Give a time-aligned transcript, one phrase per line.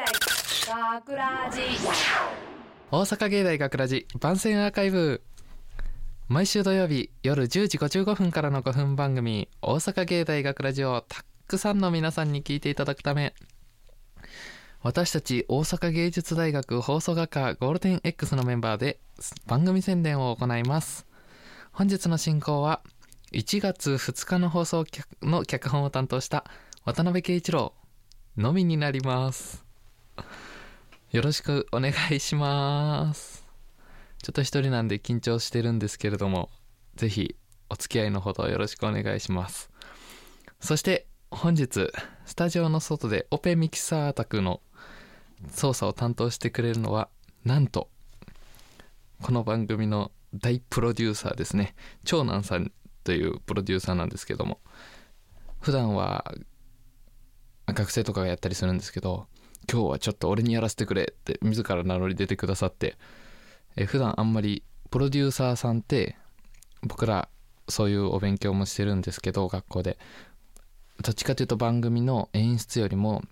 [0.00, 0.06] 大
[1.02, 1.60] 学ラジ。
[2.90, 5.22] 大阪芸大学ラジ番宣アーカイブ。
[6.26, 13.34] 毎週土曜日夜10時55分からの5分番組「大阪芸大学ラジをたくさんの皆さんに聞いていただくため。
[14.80, 19.00] 私たち大阪芸術大学放送学科ゴールデン X のメンバーで
[19.46, 21.06] 番組宣伝を行います。
[21.72, 22.80] 本日の進行は
[23.32, 24.86] 1月2日の放送
[25.20, 26.50] の脚本を担当した
[26.86, 27.74] 渡辺圭一郎。
[28.38, 29.69] のみになります。
[31.10, 33.44] よろしくお願いします。
[34.22, 36.50] ちょっと一人なんで緊張してるんですけれども
[36.94, 37.34] ぜひ
[37.68, 39.70] お付き合いのほどよろしくお願いします。
[40.60, 41.90] そして本日
[42.26, 44.60] スタジオの外でオペミキサー宅の
[45.50, 47.08] 操作を担当してくれるのは
[47.44, 47.88] なんと
[49.20, 51.74] この番組の大プロデューサーですね。
[52.04, 52.70] 長男さん
[53.02, 54.60] というプロデューサーなんですけども
[55.60, 56.32] 普段は
[57.66, 59.26] 学生とかがやったりするんですけど
[59.70, 62.96] 今日はちょっと俺にやらせてくれって自ら名乗り出てくださって
[63.76, 66.16] え普段あんまりプロデューサーさんって
[66.82, 67.28] 僕ら
[67.68, 69.98] そういうお勉強もしてるんですけど学校で。
[71.02, 73.22] どっちかというと番組の演出よりも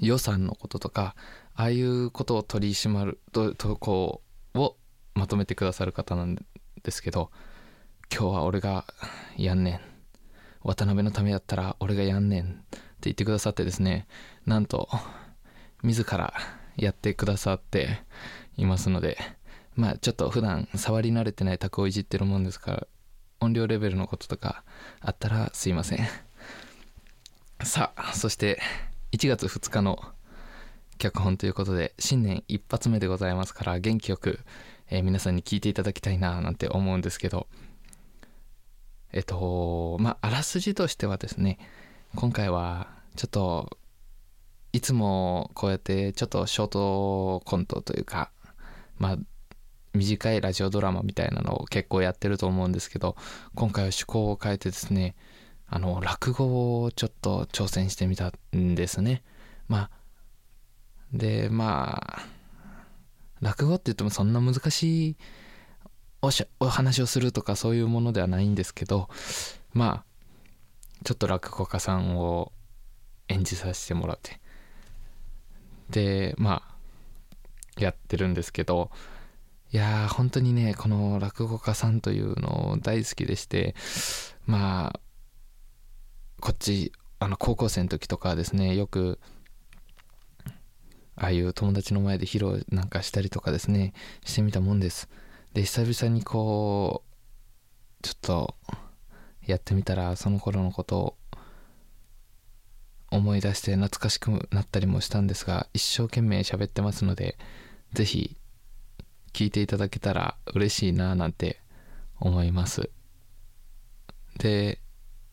[0.00, 1.14] 予算のこととか
[1.54, 4.20] ああいうことを取り締まるととこ
[4.54, 4.76] を
[5.14, 7.30] まとめてくださる方なんですけど
[8.12, 8.84] 今日は俺が
[9.38, 9.80] やんねん。
[10.62, 14.06] 渡辺のためやったら俺がやんねんって言ってくださってですね
[14.46, 14.88] なんと
[15.84, 16.34] 自ら
[16.76, 18.00] やってくださって
[18.56, 19.18] いますので
[19.76, 22.86] まあちょっと普段触り慣れてない卓をいじってるもんですから
[23.40, 24.64] 音量レベルのこととか
[25.00, 26.08] あったらすいません。
[27.62, 28.60] さあそして
[29.12, 29.98] 1月2日の
[30.98, 34.40] 脚本ということで新年一発目でございますから元気よく、
[34.90, 37.46] えー皆さんに聞いていただきたいななんて思うんですけど
[39.12, 41.58] えっとまああらすじとしてはですね
[42.16, 43.78] 今回はちょっと
[44.74, 48.32] いつもこうやってちょっとショートコントというか
[48.98, 49.18] まあ
[49.92, 53.14] 短いラジオドラマみたいなのを結構やってると思うんですけど
[53.54, 55.14] 今回は趣向を変えてですね
[55.68, 59.22] あの落語をちょっと挑戦してみたんですね。
[59.68, 59.90] まあ
[61.12, 62.26] でまあ
[63.40, 65.16] 落語って言ってもそんな難しい
[66.20, 69.08] おしお話をするとかそういうものではないんですけど
[69.72, 70.04] まあ
[71.04, 72.50] ちょっと落語家さんを
[73.28, 74.40] 演じさせてもらって
[75.90, 78.90] でまあやってるんですけど
[79.72, 83.74] いやー本当にねこの落語家さんというの大好きでして
[84.46, 85.00] まあ
[86.40, 89.18] こっちあの高校生の時とかですねよく
[91.16, 95.08] ああいう友達の前で披露なんかしたりとかですねしてみたもんです。
[95.52, 98.54] で久々にこうちょっと
[99.46, 101.16] やってみたらその頃のことを
[103.14, 107.36] 思い出して懐かしくなったりもしたんですが一生懸命喋ってますので
[107.92, 108.36] ぜひ
[109.32, 111.60] 聞いていただけたら嬉しいななんて
[112.20, 112.90] 思います。
[114.38, 114.80] で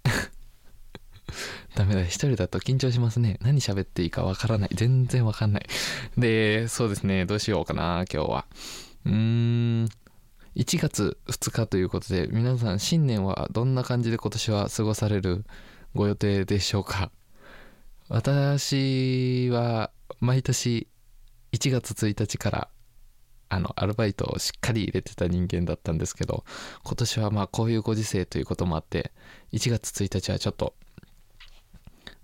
[1.75, 3.37] ダメだ一人だと緊張しますね。
[3.41, 4.69] 何喋っていいかわからない。
[4.73, 5.65] 全然わかんない。
[6.17, 7.25] でそうですね。
[7.25, 8.45] どうしようかな今日は。
[9.05, 9.13] うー
[9.83, 9.89] ん。
[10.55, 15.45] 1月2日ということで皆さん新年はどんな感じで今年は過ごされる
[15.95, 17.11] ご予定でしょうか？
[18.13, 19.89] 私は
[20.19, 20.89] 毎年
[21.53, 22.67] 1月1日から
[23.47, 26.43] あのアルバイトをしっかり入れてた人間だったんですけど
[26.83, 29.13] 今年はまあこういうご時世ということもあって
[29.53, 30.73] 1月1日はちょっと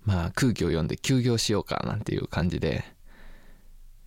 [0.04, 2.84] まあ空気を読んで休業しようかなんていう感じで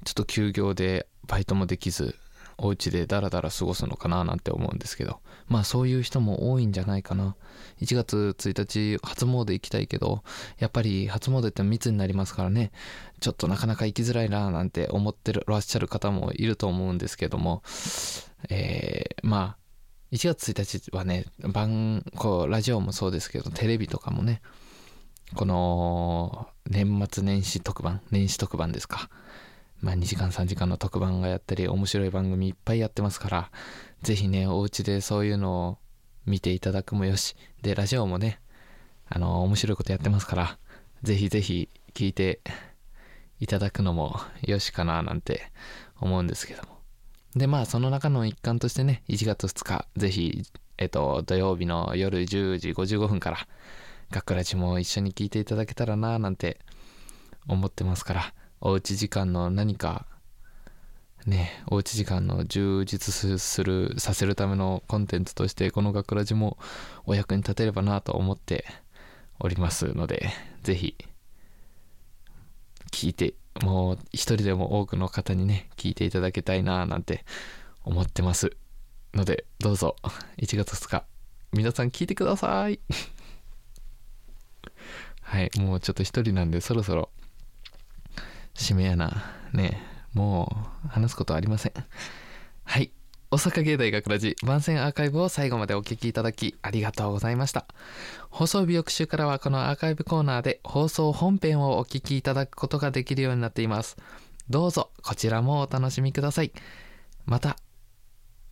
[0.06, 2.16] ちょっと休業でバイトもできず
[2.64, 5.20] お家でダラダラ過ごすのかななんて思うんですけど。
[5.48, 7.36] まあそういう人も多いんじゃないかな。
[7.82, 10.24] 1月1日初詣行きたいけど
[10.60, 12.72] やっぱり初詣って密になりますからね。
[13.20, 17.64] ちょっとなかなか行きづらいななんて思ってらっしゃる方もいると思うんですけども。
[18.50, 24.42] えー、まあ1月1日はね番こうラジオもそうですけどテレビとかもね
[25.36, 29.10] この年末年始特番年始特番ですか。
[29.82, 33.52] まあ2時間3時間の特番がやったり面白い番組いっぱいやってますから
[34.04, 35.78] ぜひねお家でそういうのを
[36.26, 38.40] 見ていただくもよしでラジオもね
[39.10, 40.58] あの面白いことやってますから
[41.04, 42.42] ぜひぜひ聞いて
[43.40, 45.52] いただくのもよしかななんて
[46.00, 46.80] 思うんですけども。
[47.36, 50.44] でまあその中の一環としてね1月2日ぜひ
[50.78, 53.48] えっと土曜日の夜10時55分から
[54.12, 56.60] 学ラジも一緒に聞いていただけたらななんて
[57.48, 60.06] 思ってますからおうち時間の何か
[61.26, 66.58] ねおうち時間の充実するさせるためのコンテンツとしてこの学ラジも
[67.06, 68.66] お役に立てればなと思って
[69.40, 70.30] おりますので
[70.62, 70.96] ぜひ
[72.92, 77.26] 聞いてもう一人でも多くの方にね聞いていただきたいななんて
[77.84, 78.52] 思ってます
[79.16, 79.96] のでどうぞ
[80.38, 81.04] 1月2日
[81.52, 82.80] 皆さん聞いてください。
[85.22, 87.10] はいもうちょっと一人なんでそろそろ
[88.62, 89.24] 締めやな。
[89.54, 89.82] ね
[90.14, 90.56] も
[90.86, 91.74] う話すことはありません。
[92.64, 92.92] はい。
[93.34, 97.66] 大阪芸大学ラジ番宣アーカイブを最後までお聞きいただきありがとうございました。
[98.30, 103.96] 放送日翌週からはこのアーカイブコーナーで放送本編をお聞きいただくことができるようになっています。
[104.50, 106.52] どうぞこちらもお楽しみください。
[107.26, 107.56] また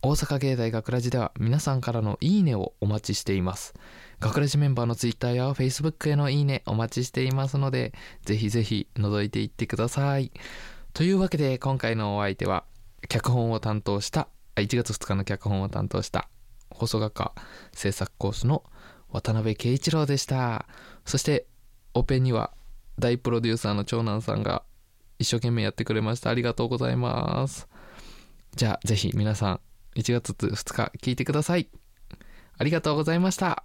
[0.00, 3.74] 大阪芸大学ラジでは皆さんからのいいねをお待ちしています。
[4.20, 10.30] 学ラジメンバーのツイッターやフェイスブックへのいいねお待ちしていますのでぜひぜひ覗いていってください。
[10.92, 12.64] というわけで今回のお相手は
[13.08, 16.28] 脚本を担当した1月2日の脚本を担当した
[16.68, 17.32] 放送学科
[17.72, 18.62] 制作コースの
[19.08, 20.66] 渡辺圭一郎でした。
[21.06, 21.46] そして
[21.94, 22.52] オペには
[22.98, 24.62] 大プロデューサーの長男さんが
[25.18, 26.28] 一生懸命やってくれました。
[26.28, 27.68] ありがとうございます。
[28.54, 29.60] じゃあぜひ皆さん
[29.96, 31.68] 1月2日聞いてください。
[32.58, 33.64] ありがとうございました。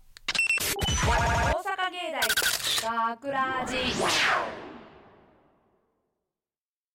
[3.06, 4.65] 桜寺